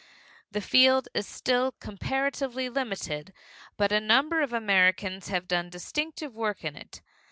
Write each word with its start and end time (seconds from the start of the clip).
The 0.49 0.61
field 0.61 1.09
is 1.13 1.27
still 1.27 1.73
comparatively 1.73 2.69
limited, 2.69 3.31
but 3.77 3.91
a 3.91 3.99
number 3.99 4.41
of 4.41 4.51
Americans 4.51 5.27
have 5.27 5.47
done 5.47 5.69
distinctive 5.69 6.33
work 6.33 6.65
in 6.65 6.75
it. 6.75 7.01